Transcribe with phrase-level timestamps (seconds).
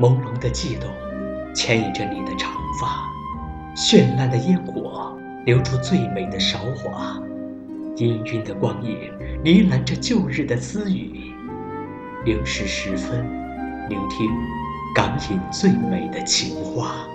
[0.00, 0.90] 朦胧的悸动，
[1.54, 2.50] 牵引着你的长
[2.80, 3.08] 发；
[3.76, 7.22] 绚烂的烟火，流出最美的韶华；
[7.94, 9.12] 氤氲的光影，
[9.44, 11.32] 呢喃着旧日的私语。
[12.24, 13.24] 零时十分，
[13.88, 14.28] 聆听
[14.96, 17.06] 港影最美的情话。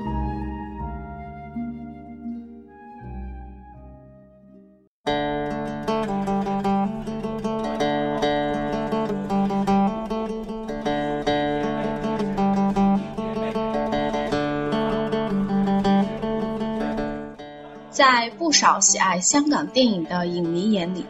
[18.59, 21.05] 少喜爱香港电影的影迷眼里，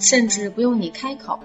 [0.00, 1.38] 甚至不用你开口，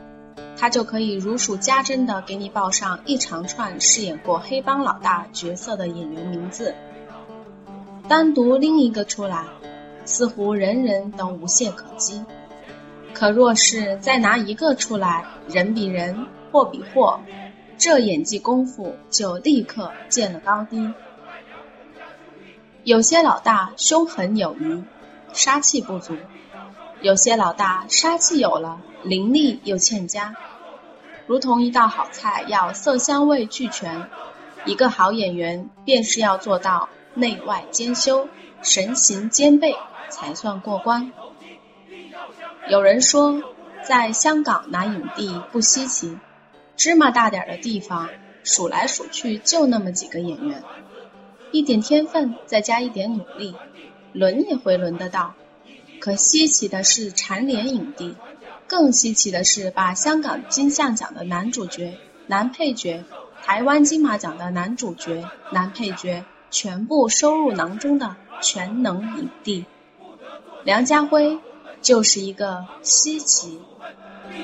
[0.57, 6.73] 他就可以如数家珍地给你报上一长串饰演过黑帮老大角色的演员名字。
[8.09, 9.45] 单独拎一个出来，
[10.03, 12.25] 似乎人人都无懈可击；
[13.13, 17.19] 可若是再拿一个出来，人比人，货比货，
[17.77, 20.91] 这演技功夫就立刻见了高低。
[22.83, 24.83] 有些老大凶狠有余，
[25.35, 26.15] 杀气不足；
[27.01, 30.33] 有些老大杀气有了，灵力又欠佳。
[31.27, 34.07] 如同一道好菜要色香味俱全，
[34.65, 38.29] 一个好演员便是要做到内外兼修、
[38.61, 39.75] 神形兼备
[40.09, 41.11] 才算过关。
[42.69, 43.43] 有人说，
[43.83, 46.17] 在香港拿影帝不稀奇，
[46.77, 48.09] 芝麻大点的地方
[48.43, 50.63] 数来数去就那么几个演员。
[51.51, 53.55] 一点天分，再加一点努力，
[54.15, 55.35] 轮也会轮得到。
[55.99, 58.15] 可稀奇的是蝉联影帝，
[58.67, 63.03] 更稀奇的是把香港金像奖的男主角、男配角、
[63.43, 69.65] 台湾金马奖的男主角、男配角全部收入囊中的全能影帝。
[70.63, 71.39] 梁家辉
[71.81, 73.59] 就是一个稀奇。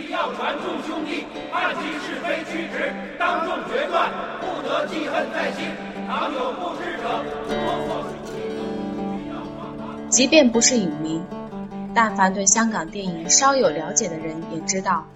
[0.10, 5.66] 要传众兄弟，暗记是非曲直，当众决断，不得记恨在心。
[6.08, 7.61] 常有不知者，
[10.12, 11.22] 即便不是影迷，
[11.96, 15.08] 但凡对香港电影稍有了解的人也知道，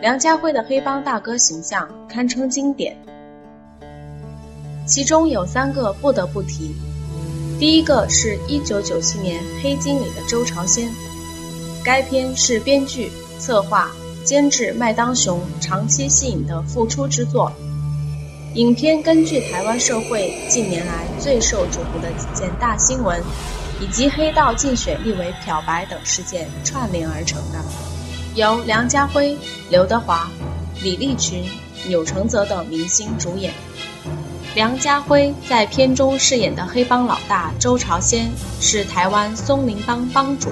[0.00, 2.96] 梁家辉的黑帮大哥形象堪称经典。
[4.86, 6.74] 其中有三个不得不提，
[7.60, 10.88] 第一个是一九九七年《黑金》里的周朝鲜，
[11.84, 13.10] 该片是编剧。
[13.38, 13.90] 策划、
[14.24, 17.52] 监制麦当雄长期吸引的复出之作。
[18.54, 23.22] 影片根据台湾社会近年来最受瞩目的几件大新闻，
[23.80, 27.58] 以及黑道竞选立委漂白等事件串联而成的，
[28.34, 29.36] 由梁家辉、
[29.70, 30.30] 刘德华、
[30.82, 31.44] 李立群、
[31.86, 33.52] 钮承泽等明星主演。
[34.54, 40.50] 梁家辉在片中饰演的黑帮老大周朝鲜，是台湾松林帮帮主。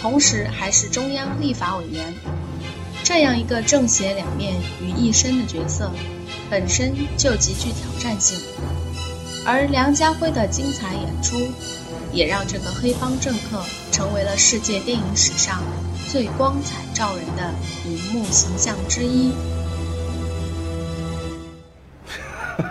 [0.00, 2.12] 同时还是中央立法委员，
[3.04, 5.90] 这样一个正邪两面于一身的角色，
[6.50, 8.38] 本身就极具挑战性。
[9.44, 11.38] 而梁家辉的精彩演出，
[12.16, 13.62] 也让这个黑帮政客
[13.92, 15.62] 成为了世界电影史上
[16.08, 17.52] 最光彩照人的
[17.84, 19.32] 荧幕形象之一。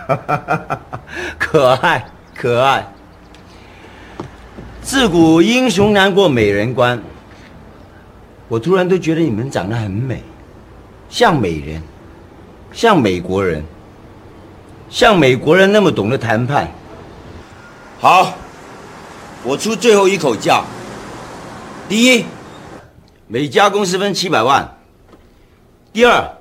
[1.38, 2.88] 可爱，可爱。
[4.82, 7.00] 自古英雄难过美人关。
[8.48, 10.24] 我突然都觉得你们长得很美，
[11.08, 11.84] 像美人，
[12.72, 13.64] 像美国人，
[14.90, 16.72] 像美国人那么懂得谈判。
[18.00, 18.36] 好，
[19.46, 20.64] 我出最后一口价。
[21.88, 22.26] 第一，
[23.28, 24.76] 每家公司分七百万。
[25.94, 26.38] 第二，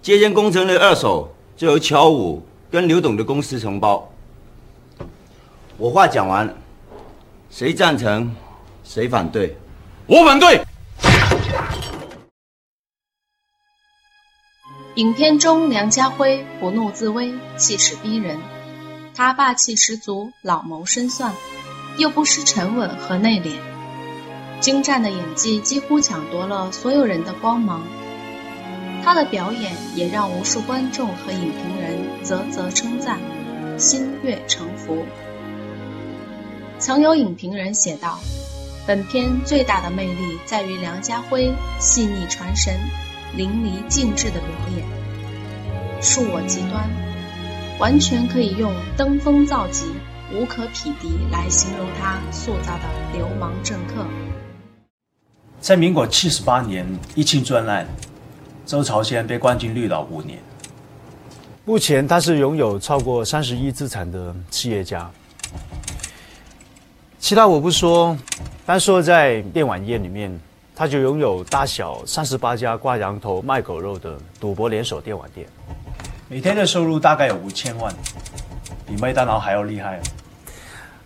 [0.00, 4.08] 接间工程的二手就由乔五跟刘董的公司承包。
[5.76, 6.54] 我话讲完了，
[7.50, 8.32] 谁赞成，
[8.84, 9.56] 谁反对？
[10.06, 10.60] 我反对。
[14.94, 18.38] 影片中，梁家辉不怒自威，气势逼人。
[19.12, 21.34] 他霸气十足，老谋深算，
[21.98, 23.52] 又不失沉稳和内敛。
[24.60, 27.82] 精湛的演技几乎抢夺了所有人的光芒。
[29.04, 33.18] 他的表演也让无数观众和影评人啧啧称赞，
[33.78, 35.04] 心悦诚服。
[36.78, 38.18] 曾有影评人写道
[38.86, 42.74] ：“本片最大的魅力在于梁家辉细腻传神。”
[43.36, 44.86] 淋漓尽致的表演，
[46.00, 46.88] 恕我极端，
[47.80, 49.86] 完全可以用登峰造极、
[50.32, 54.06] 无可匹敌来形容他塑造的流氓政客。
[55.60, 57.86] 在民国七十八年一清专案，
[58.64, 60.38] 周朝先被关进绿岛五年。
[61.64, 65.10] 目前他是拥有超过三十亿资产的企业家。
[67.18, 68.16] 其他我不说，
[68.66, 70.38] 单说在电玩业里面。
[70.76, 75.46] 他就拥有大小三十八家挂羊头卖狗肉的赌博连锁电玩店。
[76.28, 77.94] 每天的收入大概有五千万，
[78.86, 80.00] 比麦当劳还要厉害。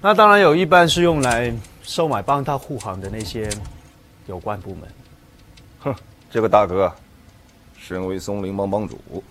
[0.01, 1.53] 那当然有一半是用来
[1.83, 3.49] 收买帮他护航的那些
[4.27, 4.89] 有关部门。
[5.81, 5.95] 哼，
[6.31, 6.93] 这个大哥，
[7.79, 9.23] 身为松林帮帮主，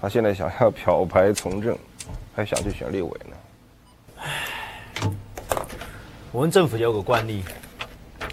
[0.00, 1.76] 他现在想要漂白从政，
[2.34, 3.36] 还想去选立委呢。
[4.18, 5.10] 唉，
[6.32, 7.42] 我们政府有个惯例，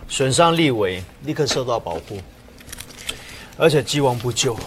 [0.08, 2.20] 选上立委立刻受到保护，
[3.58, 4.58] 而且既往不咎。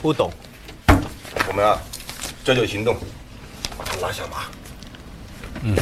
[0.00, 0.32] 不懂。
[1.46, 1.80] 我们啊，
[2.44, 2.96] 这就行动，
[4.00, 4.46] 拉下马。
[5.62, 5.76] 嗯。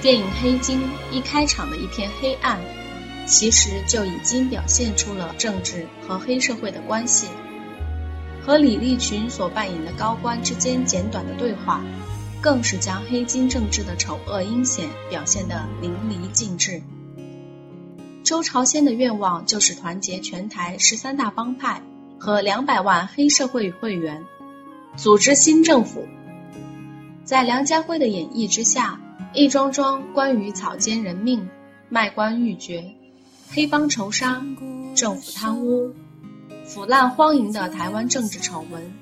[0.00, 0.80] 电影《黑金》
[1.10, 2.60] 一开场的一片黑暗，
[3.26, 7.26] 其实就已经表现出了政治和黑社会的关系。
[8.44, 11.82] 和李立群所扮演的高官之间简短的对话，
[12.40, 16.80] 更是将黑金政治的丑恶阴险表现得淋漓尽致。
[18.22, 21.82] 周朝先的愿望就是团结全台十三大帮派
[22.20, 24.24] 和两百万黑社会会员，
[24.96, 26.06] 组织新政府。
[27.22, 28.98] 在梁家辉的演绎之下，
[29.34, 31.46] 一桩桩关于草菅人命、
[31.90, 32.82] 卖官鬻爵、
[33.50, 34.42] 黑帮仇杀、
[34.94, 35.92] 政府贪污。
[36.64, 38.92] 腐烂荒淫的台湾政治丑闻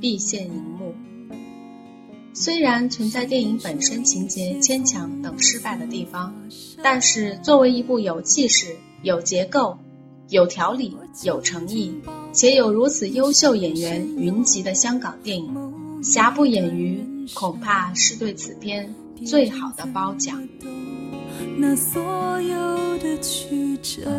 [0.00, 0.94] 必现荧幕。
[2.32, 6.34] 虽然存在电影本身情节牵强等失败的地方，
[6.82, 9.78] 但是作为一部有气势、有结构、
[10.32, 11.92] 有条理、有诚意，
[12.32, 18.94] 且有如此优秀演员云集的香港电影，瑕不掩瑜，恐怕是对此片
[19.26, 20.42] 最好的褒奖。
[21.58, 24.10] 那所有的曲折。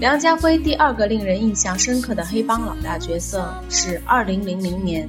[0.00, 5.06] 梁家辉第二个令人印象深刻的黑帮老大角色是2000年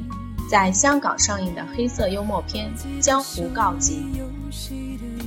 [0.52, 2.70] 在香港上映的黑色幽默片
[3.00, 4.04] 《江湖告急》。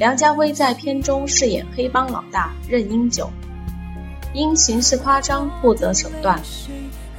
[0.02, 3.30] 梁家辉在片中饰演黑帮老大任英九，
[4.34, 6.42] 因行事夸张不择手段，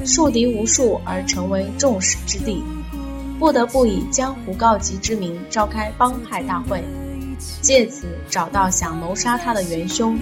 [0.03, 2.62] 树敌无数而成为众矢之的，
[3.39, 6.83] 不得不以江湖告急之名召开帮派大会，
[7.62, 10.19] 借此找到想谋杀他的元凶。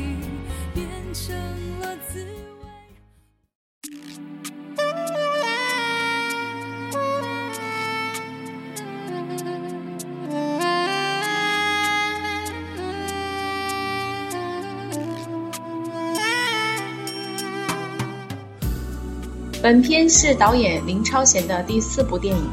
[19.61, 22.49] 本片是导演林超贤的第四部电影。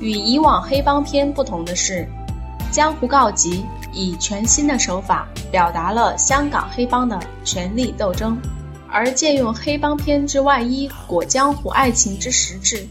[0.00, 2.06] 与以往黑帮片不同的是，
[2.74, 8.36] 《江湖告急》以全新的手法表达了香港黑帮的权力斗争，
[8.86, 12.86] 而借用黑帮片之外衣裹江湖爱情之实质，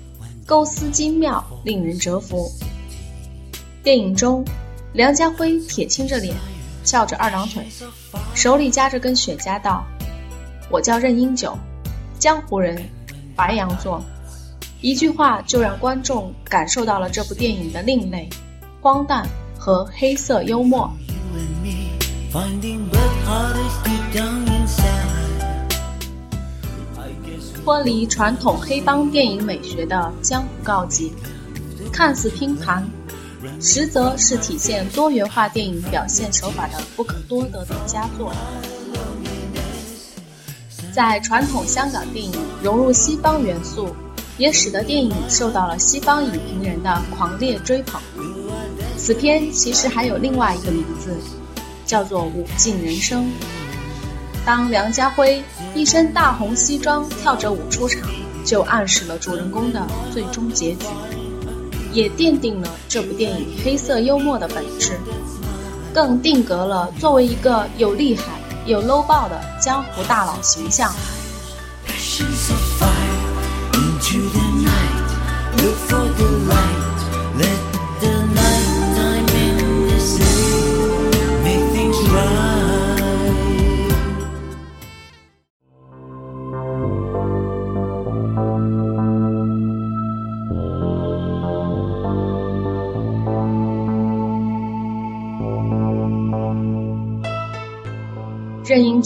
[0.47, 2.51] 构思精妙，令人折服。
[3.83, 4.43] 电影中，
[4.93, 6.35] 梁家辉铁青着脸，
[6.83, 7.63] 翘着二郎腿，
[8.33, 9.85] 手里夹着根雪茄，道
[10.71, 11.55] ：“我叫任英九，
[12.17, 12.75] 江湖人。”
[13.39, 14.03] 白羊座，
[14.81, 18.27] 一句话就让观众感受到了这部电影的另类、
[18.81, 19.25] 荒诞
[19.57, 20.91] 和黑色幽默。
[27.63, 31.13] 脱离传统黑帮电影美学的《江湖告急》，
[31.93, 32.85] 看似拼盘，
[33.61, 38.33] 实则是体现多元化电影表现手法的不可多得的佳作。
[40.99, 43.95] 在传统香港电影融入西方元素，
[44.37, 48.01] 也使得电影受到了西方影评人的狂烈追捧。
[48.97, 51.15] 此片其实还有另外一个名字，
[51.85, 53.23] 叫做《舞尽人生》。
[54.45, 55.41] 当梁家辉
[55.73, 58.09] 一身大红西装跳着舞出场，
[58.43, 60.85] 就暗示了主人公的最终结局，
[61.93, 64.99] 也奠定了这部电影黑色幽默的本质，
[65.93, 68.38] 更定格了作为一个有厉害。
[68.69, 70.93] 有搂抱的江湖大佬形象。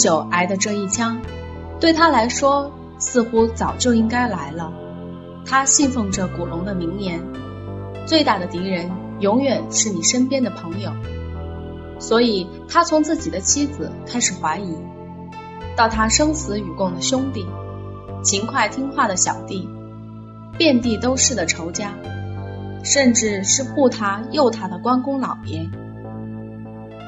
[0.04, 1.22] 久挨的这一枪，
[1.80, 4.74] 对他来说似乎早就应该来了。
[5.46, 7.22] 他信奉着古龙的名言
[8.06, 8.92] ：“最大的敌人
[9.22, 10.92] 永远是你身边的朋友。”
[12.00, 14.76] 所以，他从自己的妻子开始怀疑，
[15.78, 17.46] 到他生死与共的兄弟、
[18.26, 19.70] 勤快听话的小弟、
[20.58, 21.94] 遍地都是的仇家，
[22.84, 25.66] 甚至是护他佑他的关公老爷。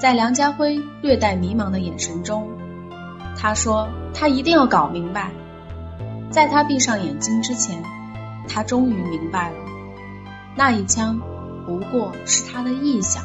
[0.01, 2.47] 在梁家辉略带迷茫的眼神中，
[3.37, 5.31] 他说他一定要搞明白。
[6.31, 7.81] 在他闭上眼睛之前，
[8.47, 9.55] 他终于明白了，
[10.55, 11.19] 那一枪
[11.65, 13.23] 不过是他的臆想。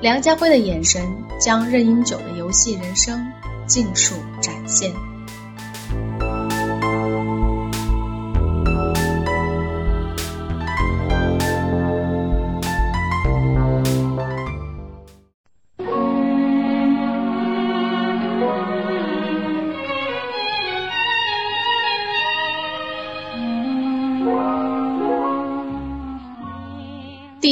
[0.00, 1.02] 梁家辉的眼神
[1.40, 3.26] 将任英九的游戏人生
[3.66, 4.92] 尽数展现。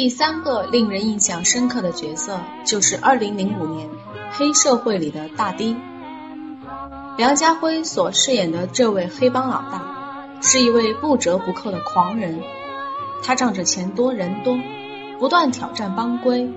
[0.05, 3.89] 第三个令人印象深刻的角色，就是2005年
[4.33, 5.81] 黑社会里的大丁。
[7.17, 9.83] 梁家辉所饰演的这位黑帮老大，
[10.43, 12.43] 是一位不折不扣的狂人。
[13.23, 14.59] 他仗着钱多人多，
[15.19, 16.53] 不断挑战帮规，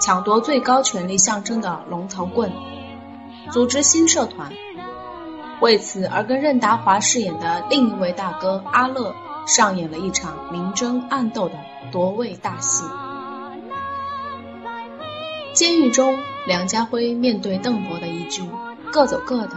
[0.00, 2.50] 抢夺最高权力象征的龙头棍，
[3.52, 4.50] 组织新社团。
[5.60, 9.14] 为此而跟任达华饰演的另一位大哥阿乐。
[9.48, 11.54] 上演了一场明争暗斗的
[11.90, 12.84] 夺位大戏。
[15.54, 18.42] 监狱中，梁家辉面对邓博的一句
[18.92, 19.56] “各走各的”，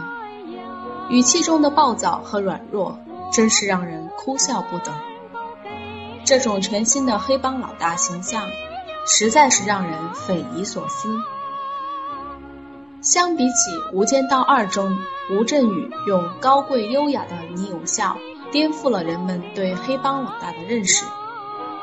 [1.10, 2.98] 语气中的暴躁和软弱，
[3.34, 4.90] 真是让人哭笑不得。
[6.24, 8.48] 这种全新的黑帮老大形象，
[9.06, 11.14] 实在是让人匪夷所思。
[13.02, 14.96] 相比起《无间道二》中
[15.30, 18.16] 吴镇宇用高贵优雅的你有笑。
[18.52, 21.06] 颠覆了人们对黑帮老大的认识。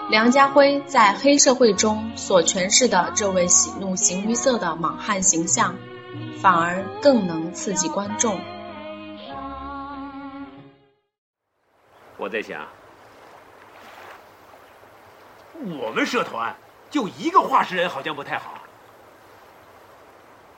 [0.08, 5.76] 梁家辉在黑社会中所诠释的这位喜怒形于色的莽汉形象，
[6.40, 8.40] 反而更能刺激观众。
[12.18, 12.68] 我在想，
[15.54, 16.56] 我们社团
[16.92, 18.62] 就一个话事人，好像不太好。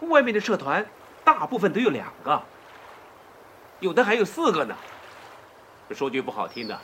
[0.01, 0.85] 外面的社团
[1.23, 2.41] 大部分都有两个，
[3.79, 4.75] 有的还有四个呢。
[5.93, 6.79] 说句不好听的，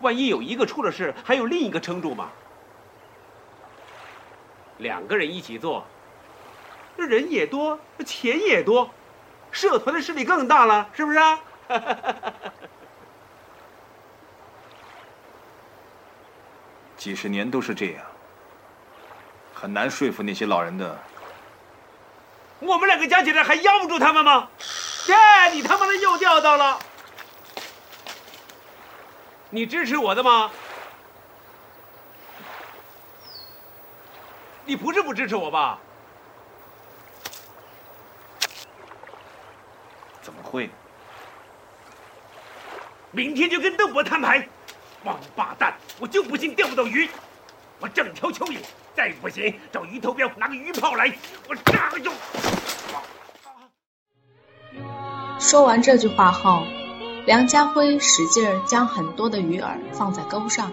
[0.00, 2.30] 万一有一个出了事，还有另一个撑住嘛。
[4.78, 5.86] 两个人一起做，
[6.96, 8.90] 那人也多，钱也多，
[9.50, 11.38] 社团的势力更大了，是不是啊？
[16.96, 18.04] 几十年都是这样，
[19.54, 20.98] 很难说服那些老人的。
[22.60, 24.48] 我们两个加起来还压不住他们吗？
[25.08, 25.14] 耶，
[25.52, 26.78] 你他妈的又钓到了！
[29.50, 30.50] 你支持我的吗？
[34.64, 35.78] 你不是不支持我吧？
[40.22, 40.70] 怎么会？
[43.10, 44.48] 明天就跟邓博摊牌！
[45.02, 47.10] 王八蛋，我就不信钓不到鱼！
[47.80, 48.58] 我整条蚯蚓，
[48.94, 51.12] 再不行找鱼头镖拿个鱼炮来，
[51.48, 52.12] 我炸了就。
[55.40, 56.64] 说完这句话后。
[57.30, 60.72] 梁家辉使劲儿将很多的鱼饵放在钩上，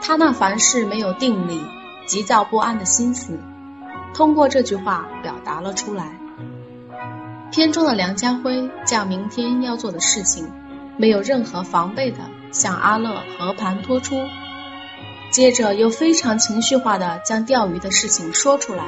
[0.00, 1.60] 他那凡事没有定力、
[2.06, 3.36] 急躁不安的心思，
[4.14, 6.16] 通过这句话表达了出来。
[7.50, 10.48] 片中的梁家辉将明天要做的事情，
[10.96, 12.18] 没有任何防备的
[12.52, 14.14] 向阿乐和盘托出，
[15.32, 18.84] 接着又非常情绪化的将钓鱼的事情说出来。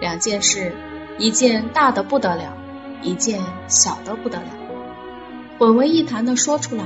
[0.00, 0.74] 两件事，
[1.18, 2.56] 一件大的不得了，
[3.02, 4.46] 一件小的不得了。
[5.58, 6.84] 混为一谈的说出来，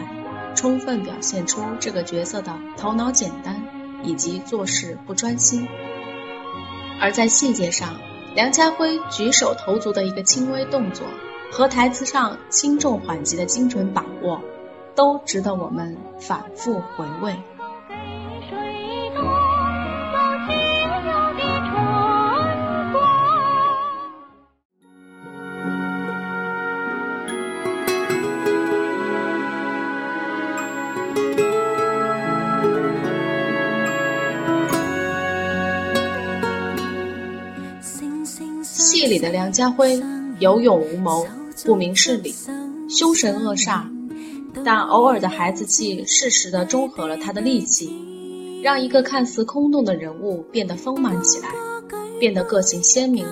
[0.54, 3.62] 充分表现出这个角色的头脑简单
[4.02, 5.68] 以及做事不专心。
[6.98, 7.96] 而在细节上，
[8.34, 11.06] 梁家辉举手投足的一个轻微动作
[11.50, 14.40] 和台词上轻重缓急的精准把握，
[14.94, 17.36] 都值得我们反复回味。
[39.42, 40.00] 梁家辉
[40.38, 41.26] 有勇无谋，
[41.64, 42.32] 不明事理，
[42.88, 43.82] 凶神恶煞，
[44.64, 47.92] 但偶尔的孩子气适时的中和了他的戾气，
[48.62, 51.48] 让一个看似空洞的人物变得丰满起来，
[52.20, 53.26] 变得个性鲜明。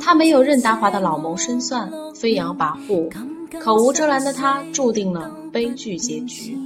[0.00, 3.10] 他没有任达华的老谋深算、飞扬跋扈，
[3.60, 6.56] 口无遮拦的他注定了悲剧结局。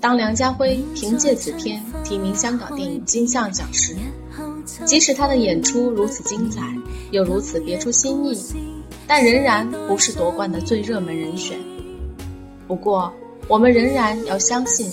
[0.00, 3.94] 当梁家辉凭借此片提名香港电影金像奖时，
[4.84, 6.62] 即使他的演出如此精彩，
[7.10, 8.36] 又如此别出心意，
[9.06, 11.58] 但仍然不是夺冠的最热门人选。
[12.66, 13.12] 不过，
[13.46, 14.90] 我们仍然要相信，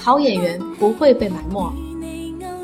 [0.00, 1.72] 好演员不会被埋没。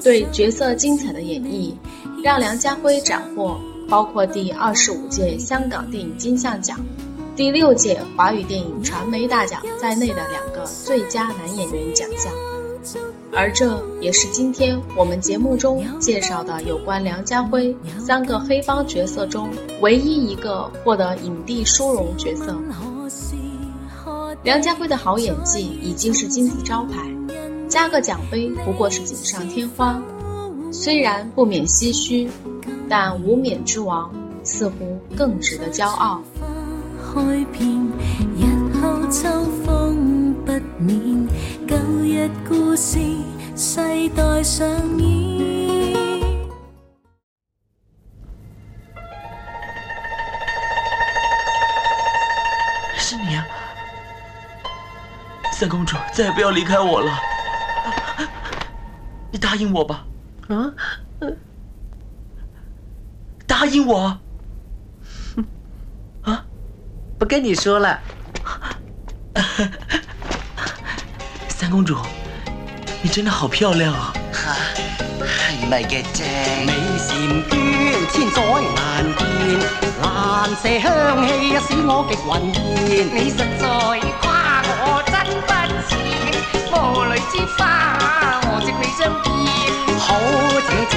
[0.03, 1.75] 对角色精彩的演绎，
[2.23, 6.79] 让梁家辉斩获包括第二十五届香港电影金像奖、
[7.37, 12.33] 第六届华语电影传媒大奖在内的两个最佳男演员奖项。
[13.33, 19.49] 而这也是今天我们节目中介绍的有关梁家辉三个黑帮角色中
[19.81, 22.57] 唯一一个获得影帝殊荣角色。
[24.43, 27.03] 梁家辉的好演技已经是金字招牌，
[27.69, 30.01] 加个奖杯不过是锦上添花。
[30.73, 32.29] 虽然不免唏嘘，
[32.89, 34.11] 但无冕之王
[34.43, 36.23] 似乎更值得骄傲。
[37.15, 37.47] 旧日
[42.49, 42.99] 故事，
[43.55, 44.67] 世代上
[44.99, 45.49] 演。
[52.97, 53.47] 是你啊，
[55.53, 57.13] 三公主，再也不要离开我了。
[59.31, 60.07] 你答应我吧，
[60.49, 60.73] 啊，
[63.47, 64.19] 答应我。
[66.23, 66.45] 啊，
[67.19, 68.01] 不跟你说了。
[71.69, 71.99] 三公主，
[73.03, 74.11] 你真的好漂亮啊！
[75.21, 76.23] 係咪嘅啫？
[76.65, 77.53] 美蟬娟，
[78.11, 78.41] 千載
[78.75, 79.21] 難見，
[80.03, 80.89] 蘭麝香
[81.29, 82.65] 氣使我極魂現。
[83.15, 84.25] 你實在誇
[84.81, 85.53] 我真不
[85.85, 85.93] 淺，
[86.73, 87.61] 魔女之花，
[88.49, 89.29] 我值你相見。
[90.01, 90.09] 好
[90.65, 90.97] 姐姐，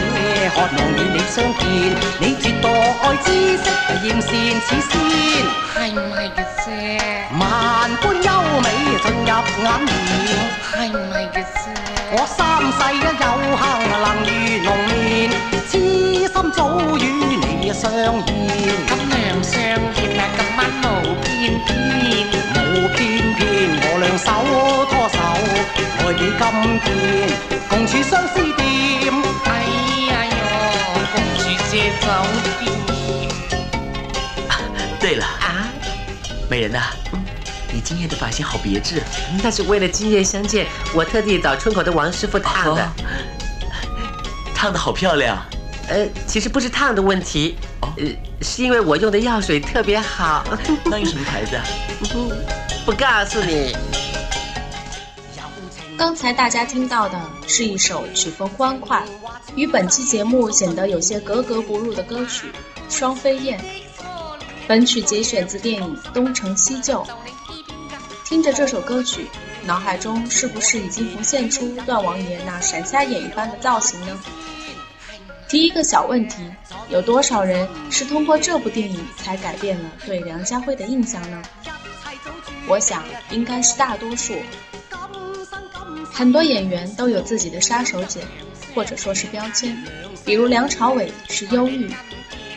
[0.55, 2.63] 渴望與你相見，你絕墮
[3.01, 3.67] 愛之色，
[3.99, 4.91] 艷羨似仙。
[5.75, 5.99] 係咪
[6.29, 6.65] 嘅啫？
[7.37, 7.41] 萬
[7.97, 8.29] 般優
[8.61, 8.65] 美
[9.63, 9.89] 眼面。
[10.71, 11.45] 係咪嘅啫？
[12.13, 12.39] 我三
[12.77, 13.05] 世有
[13.61, 13.63] 幸
[14.03, 14.29] 能遇
[14.65, 15.31] 濃眠，
[15.69, 15.71] 痴
[16.27, 16.59] 心早
[16.97, 16.99] 與
[17.37, 17.41] 你
[17.73, 17.83] 相
[18.25, 18.29] 見。
[18.87, 19.53] 咁樣相
[19.93, 20.85] 見啊，今晚無
[21.23, 21.29] 偏
[21.65, 21.69] 偏，
[22.55, 22.59] 無
[22.95, 22.99] 偏
[23.35, 23.39] 偏，
[23.83, 24.27] 我兩手
[24.89, 25.17] 拖手，
[25.99, 26.43] 愛你今
[26.81, 26.85] 天
[27.69, 28.59] 共處相思店。
[29.45, 29.49] 哎
[30.09, 31.39] 呀喲，共處
[31.69, 32.03] 借酒
[32.59, 32.61] 店。
[34.99, 35.71] 对了啊，
[36.49, 36.81] 美人呐。
[37.81, 39.01] 你今夜的发型好别致，
[39.41, 42.87] 那是为了今夜相见，我特地找村口的王师傅烫的。
[44.53, 45.43] 烫的好漂亮。
[45.89, 48.05] 呃，其实不是烫的问题，呃，
[48.43, 50.45] 是因为我用的药水特别好。
[50.85, 51.65] 那用什么牌子啊？
[52.85, 53.75] 不告诉你。
[55.97, 59.03] 刚才大家听到的是一首曲风欢快，
[59.55, 62.47] 与本期节目显得有些格格不入的歌曲
[62.95, 63.59] 《双飞燕》。
[64.67, 66.99] 本曲节选自电影《东成西就》。
[68.31, 69.27] 听着这首歌曲，
[69.65, 74.17] 脑海中是不是已经浮现出段王爷那闪瞎眼一般的造型呢？
[75.49, 76.49] 提一个小问题：
[76.87, 81.41] 有多少人是通过这部电影才改变了对梁家辉的印象呢？
[82.69, 84.33] 我想应该是大多数。
[86.09, 88.21] 很多演员都有自己的杀手锏，
[88.73, 89.77] 或者说是标签，
[90.23, 91.91] 比如梁朝伟是忧郁，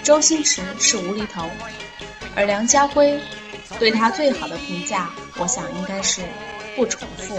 [0.04, 1.50] 周星驰是无厘头，
[2.37, 3.18] 而梁家辉。
[3.80, 6.23] 对他最好的评价，我想应该是
[6.75, 7.35] 不重复。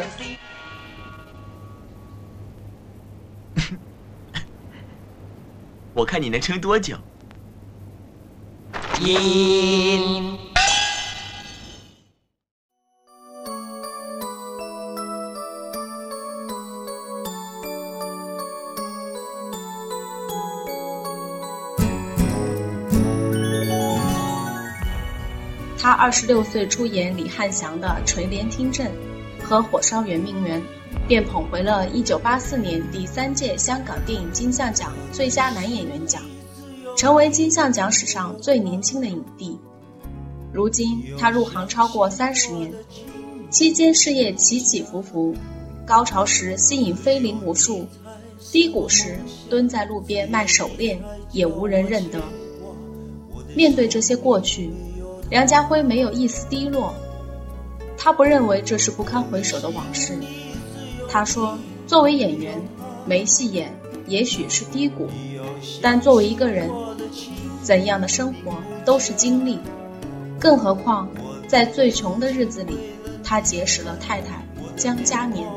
[5.94, 6.98] 我看你能撑多久？
[25.86, 28.88] 他二十六岁出演李汉祥的《垂帘听政》
[29.44, 30.60] 和《火烧圆明园》，
[31.08, 36.24] 便捧回了一九八四年第三届香港电影金像奖最佳男演员奖，
[36.98, 39.60] 成为金像奖史上最年轻的影帝。
[40.52, 42.74] 如今他入行超过三十年，
[43.52, 45.36] 期间事业起起伏伏，
[45.86, 47.86] 高潮时吸引菲林无数，
[48.52, 49.20] 低谷时
[49.52, 51.00] 蹲在路边卖手链
[51.32, 52.20] 也无人认得。
[53.56, 54.72] 面对这些过去。
[55.30, 56.94] 梁家辉没有一丝低落，
[57.98, 60.18] 他不认为这是不堪回首的往事。
[61.10, 61.58] 他说
[61.88, 62.62] ：“作为演员，
[63.06, 63.74] 没戏演
[64.06, 65.10] 也许是低谷，
[65.82, 66.70] 但作为一个人，
[67.64, 68.54] 怎样的生活
[68.86, 69.60] 都是经历。
[70.40, 71.10] 更何况，
[71.48, 72.78] 在最穷的日子里，
[73.24, 74.46] 他结识了太太
[74.78, 75.48] 江嘉年。”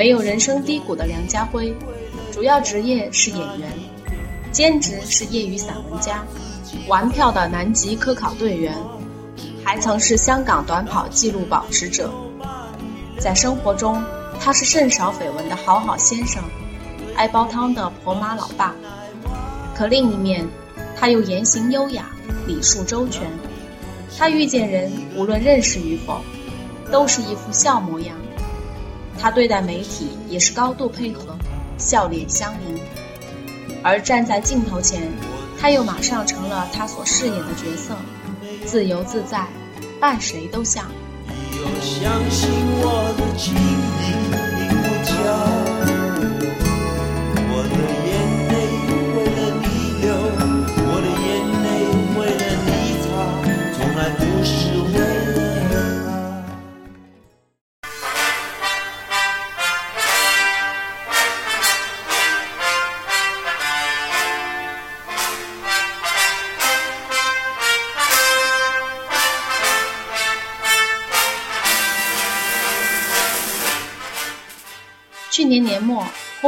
[0.00, 1.76] 没有人生低谷的梁家辉，
[2.32, 3.70] 主要职业是演员，
[4.50, 6.24] 兼职是业余散文家，
[6.88, 8.74] 玩票的南极科考队员，
[9.62, 12.10] 还曾是香港短跑纪录保持者。
[13.18, 14.02] 在生活中，
[14.40, 16.42] 他是甚少绯闻的好好先生，
[17.14, 18.74] 爱煲汤的婆妈老爸。
[19.74, 20.48] 可另一面，
[20.96, 22.06] 他又言行优雅，
[22.46, 23.30] 礼数周全。
[24.16, 26.22] 他遇见人，无论认识与否，
[26.90, 28.16] 都是一副笑模样。
[29.20, 31.36] 他对待媒体也是高度配合，
[31.76, 32.80] 笑脸相迎。
[33.82, 35.12] 而站在镜头前，
[35.58, 37.94] 他又马上成了他所饰演的角色，
[38.64, 39.46] 自由自在，
[40.00, 40.86] 扮谁都像。
[41.80, 42.50] 相信
[42.82, 44.19] 我的情去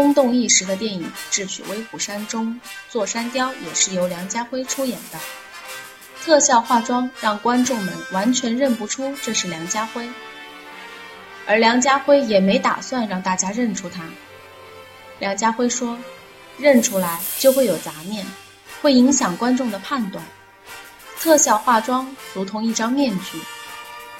[0.03, 2.61] 轰动一时的电影《智取威虎山》中，
[2.91, 5.19] 座山雕也是由梁家辉出演的。
[6.25, 10.11] 特效化妆让观众们完全认不出这是梁家辉，
[11.47, 14.03] 而梁家辉也没打算让大家认出他。
[15.21, 15.97] 梁家辉说
[16.59, 18.27] ：“认出来就会有杂念，
[18.83, 20.25] 会影响观众的判断。
[21.21, 23.39] 特效化妆如同一张面具，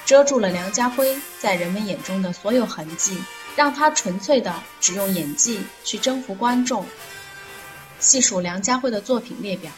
[0.05, 3.21] 遮住了梁家辉在人们眼中的所有痕迹。”
[3.55, 6.85] 让他纯粹的只用演技去征服观众。
[7.99, 9.71] 细数梁家辉的作品列表：《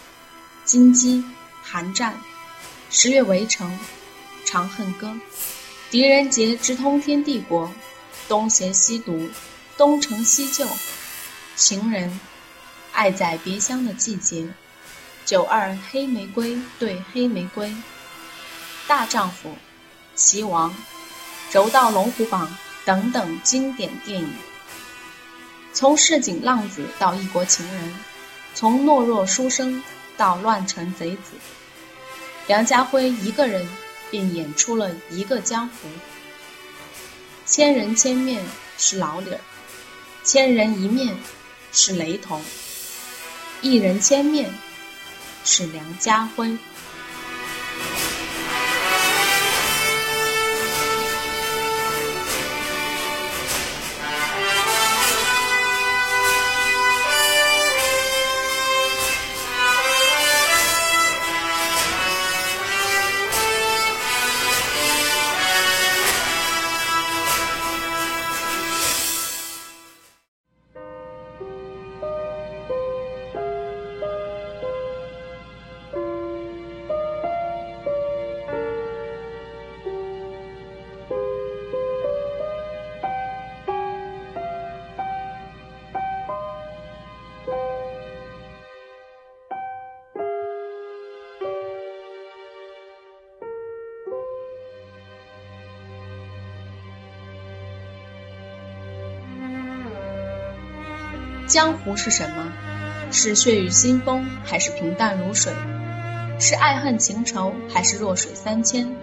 [0.64, 1.18] 金鸡》
[1.62, 2.14] 《寒战》
[2.90, 3.70] 《十月围城》
[4.46, 5.08] 《长恨歌》
[5.92, 7.68] 《狄仁杰之通天帝国》
[8.28, 9.14] 《东邪西毒》
[9.78, 10.66] 《东成西就》
[11.56, 12.10] 《情人》
[12.94, 14.42] 《爱在别乡的季节》
[15.26, 17.68] 《九二黑玫瑰对黑玫瑰》
[18.88, 19.50] 《大丈夫》
[20.16, 20.72] 《齐王》
[21.52, 22.48] 《柔道龙虎榜》。
[22.86, 24.34] 等等经典电影，
[25.74, 27.96] 从市井浪子到异国情人，
[28.54, 29.84] 从懦弱书生
[30.16, 31.32] 到乱臣贼子，
[32.46, 33.68] 梁家辉一个人
[34.12, 35.90] 便演出了一个江湖。
[37.46, 38.44] 千人千面
[38.78, 39.40] 是老李儿，
[40.24, 41.16] 千人一面
[41.72, 42.40] 是雷同，
[43.62, 44.54] 一人千面
[45.44, 46.56] 是梁家辉。
[101.56, 102.52] 江湖是什么？
[103.14, 105.54] 是血雨腥风，还是平淡如水？
[106.38, 108.94] 是爱恨情仇，还是弱水三千？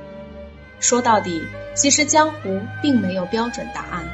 [0.79, 1.43] 说到底，
[1.75, 4.05] 其实江湖并没有标准答案。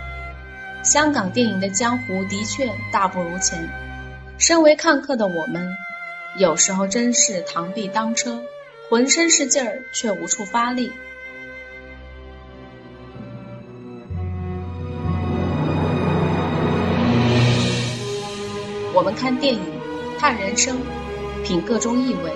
[0.85, 3.69] 香港电影的江湖的确大不如前。
[4.39, 5.77] 身为看客的我们，
[6.37, 8.41] 有时候真是螳臂当车，
[8.89, 10.93] 浑身是劲儿，却无处发力。
[19.19, 19.61] 看电影，
[20.17, 20.79] 看人生，
[21.45, 22.31] 品各中意味，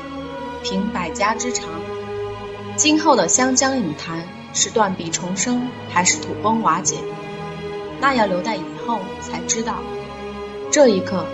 [0.65, 1.69] 品百家之长。
[2.75, 6.97] 今后的湘江影坛是断壁重生，还是土崩瓦解？
[8.01, 9.77] 那要留待以后才知道。
[10.73, 11.25] 这一刻，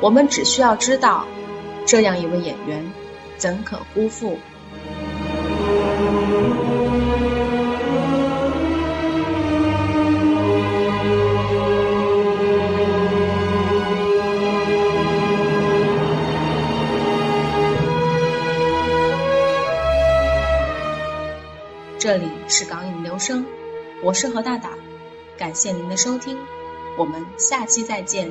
[0.00, 1.24] 我们只需要知道，
[1.86, 2.84] 这样一位演员，
[3.36, 4.40] 怎可辜负？
[22.06, 23.44] 这里是港影留声，
[24.00, 24.78] 我是何大大，
[25.36, 26.38] 感谢您的收听，
[26.96, 28.30] 我们下期再见。